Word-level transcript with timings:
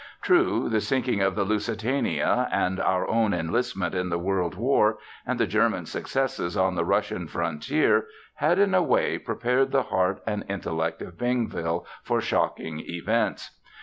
True, 0.23 0.67
the 0.67 0.81
sinking 0.81 1.21
of 1.21 1.35
the 1.35 1.43
Lusitania 1.43 2.49
and 2.51 2.79
our 2.79 3.07
own 3.07 3.35
enlistment 3.35 3.93
in 3.93 4.09
the 4.09 4.17
World 4.17 4.55
War 4.55 4.97
and 5.27 5.39
the 5.39 5.45
German 5.45 5.85
successes 5.85 6.57
on 6.57 6.73
the 6.73 6.83
Russian 6.83 7.27
frontier 7.27 8.07
had, 8.33 8.57
in 8.57 8.73
a 8.73 8.81
way, 8.81 9.19
prepared 9.19 9.71
the 9.71 9.83
heart 9.83 10.19
and 10.25 10.43
intellect 10.49 11.03
of 11.03 11.19
Bingville 11.19 11.85
for 12.01 12.19
shocking 12.19 12.79
events. 12.79 13.51